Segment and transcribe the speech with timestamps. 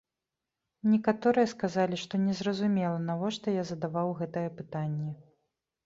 [0.93, 5.09] Некаторыя сказалі, што незразумела, навошта я задаваў гэтае пытанне.